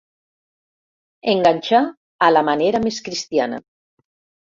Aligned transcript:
Enganxar 1.33 1.81
a 2.29 2.31
la 2.31 2.43
manera 2.47 2.81
més 2.87 2.97
cristiana. 3.09 3.61